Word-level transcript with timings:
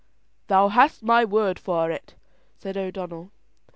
"Thou 0.47 0.69
hast 0.69 1.03
my 1.03 1.23
word 1.23 1.59
for 1.59 1.91
it," 1.91 2.15
said 2.57 2.75
O'Donnell. 2.75 3.31